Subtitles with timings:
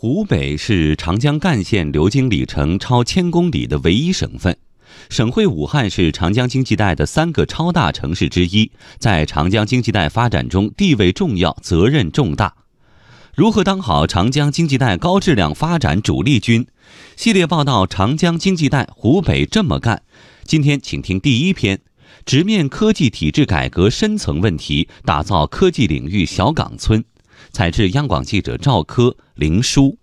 [0.00, 4.56] 湖北是长江干线流经里程超千公里的唯一省份，
[5.10, 12.54] 省会武汉是长江经济带的三个超大城市之一，在长江经济带发展中地位重要、责任重大。
[13.34, 16.64] 如何当好长江经济带高质量发展主力军？
[17.16, 19.96] 系列报道《长江经济带湖北这么干》，
[20.44, 21.80] 今天请听第一篇：
[22.24, 27.04] 直面科技体制改革深层问题，打造科技领域小岗村。
[27.52, 29.96] 采自央广记者赵科、林书。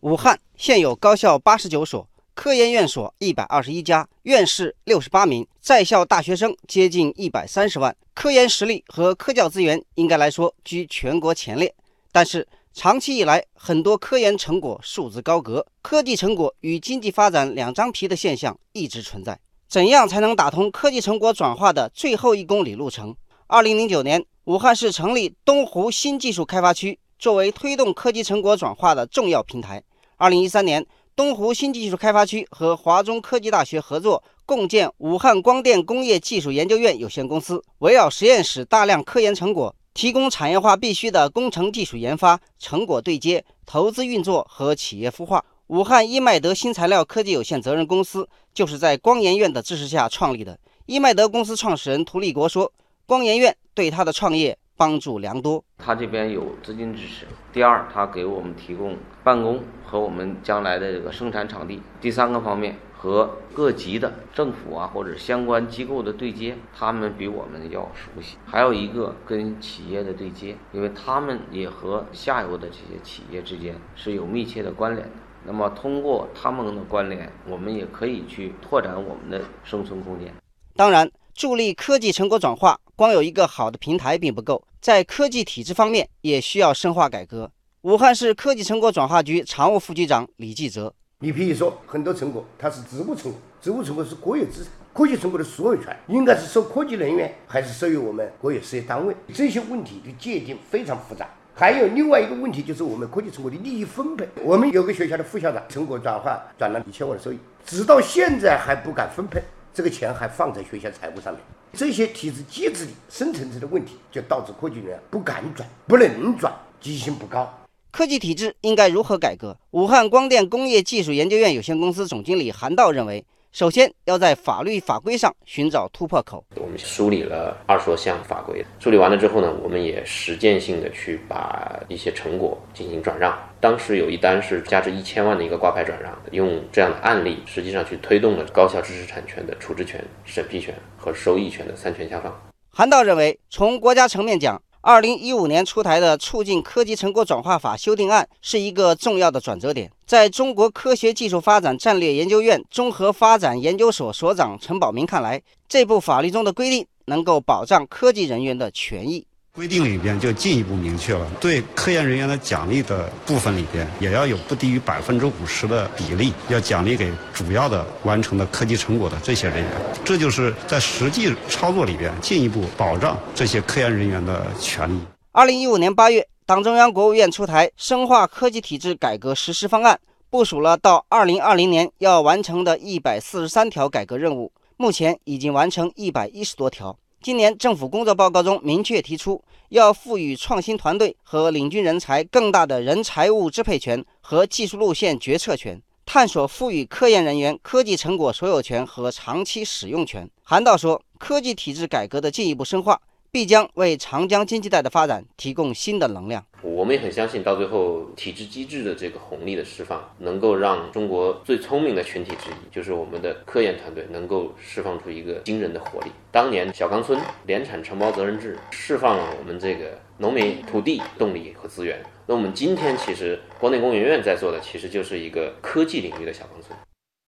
[0.00, 11.74] 武汉现有高校八十九所，科研院所一百二十一家，院士六十八名，在校大学生接近一百三十万，科研实力和科教资源应该来说居全国前列。
[12.12, 19.38] 但是长期以来，很多科研成果束之高阁，科技成果与经济发展两张皮的现象一直存在。
[19.68, 23.16] 怎样才能打通科技成果转化的最后一公里路程？
[23.46, 24.24] 二零零九年。
[24.44, 29.82] 武汉市成立东湖新技术开发区，作为推动科技成果转化的重要平台。
[30.18, 30.84] 二零一三年，
[31.16, 45.42] 东湖新技术开发区和华中科技大学合作，共建武汉光电工业技术研究院有限公司，围绕实验室大量科研成果，提供产业化必须的工程技术研发、成果对接、投资运作和企业孵化。
[45.68, 50.58] 武汉伊迈德新材料科技有限责任公司就是在光研院的支持下创立的。
[50.84, 52.70] 伊迈德公司创始人涂立国说。
[53.06, 55.62] 光研院对他的创业帮助良多。
[55.76, 57.26] 他这边有资金支持。
[57.52, 61.82] 第二，他给我们提供办公和我们将来的这个生产场地。
[62.00, 68.38] 第三个方面，和各级的政府啊或者相关机构的对接，他们比我们要熟悉。
[68.46, 75.12] 还有一个跟企业的对接，因为他们也和下游的这些企业之间是有密切的关联的。
[75.44, 80.32] 那么通过他们的关联，我们也可以去拓展我们的生存空间。
[80.74, 81.10] 当然。
[81.36, 87.50] 助力科技成果转化，光有一个好的平台并不够，在科技体制方面也需要深化改革。
[87.82, 99.12] 武汉市科技成果转化局常务副局长李继泽：你比如说，很多成果它是职务成果，职务成果是国有资产，科技成果的所有权应该是受科技人员还是属于我们国有事业单位？
[99.34, 101.28] 这些问题的界定非常复杂。
[101.52, 104.28] 还有另外一个问题就是我们科技成果的利益分配。
[104.42, 109.42] 我们有个学校的副校长，成果转化转了一千万的收益，直到现在还不敢分配。
[109.72, 111.42] 这个钱还放在学校财务上面，
[111.74, 117.52] 这些体制机制的深层次的问题，就导致科技人员不敢转、不能转、积极性不高。
[117.90, 119.56] 科技体制应该如何改革？
[119.72, 123.24] 武汉光电工业技术研究院有限公司总经理韩道认为。
[123.54, 126.44] 首先要在法律法规上寻找突破口。
[126.56, 133.32] 我们梳理了二十多项法规，梳理完了之后呢，我们也实践性的去把一些成果进行转让。
[133.60, 142.36] 当时有一单是价值一千万的一个挂牌转让，用这样的案例，实际上去推动了高校知识产权的处置权、审批权和收益权的三权下放。
[142.70, 144.60] 韩道认为，从国家层面讲。
[144.86, 149.90] 二零一五年出台的《促进科技成果转化法》修订案是一个重要的转折点。
[150.06, 159.26] 在中国科学技术发展战略研究院综合发展研究所所长陈宝明看来，这部法律中的规定能够保障科技人员的权益。
[159.56, 169.70] 规定里边就进一步明确了，对科研人员的奖励的部分里边，也要有不低于百分之五十的比例，要奖励给主要的完成的科技成果的这些人员。
[170.04, 174.98] 这就是在实际操作里边进一步保障这些科研人员的权利。
[175.30, 179.94] 二零一五年八月，党中央、国务院出台《深化科技体制改革实施方案》，
[180.30, 186.98] 部署了到二零二零年要完成的一百四十三条改革任务，目前已经完成一百一十多条。
[187.24, 200.28] 今年政府工作报告中明确提出，要赋予创新团队和领军人才更大的人财物支配权和技术路线决策权，探索赋予科研人员科技成果所有权和长期使用权。
[200.42, 203.00] 韩道说，科技体制改革的进一步深化。
[203.30, 206.46] 必将为长江经济带的发展提供新的能量。
[206.84, 216.10] 我们也很相信，到最后体制机制的这个红利的释放，能够让中国最聪明的群体之一，就是我们的科研团队，能够释放出一个惊人的活力。
[216.30, 221.98] 当年小岗村联产承包责任制释放了我们这个农民土地、动力和资源。
[222.26, 226.78] 那我们今天其实光电工研院在做的，其实就是一个科技领域的小岗村。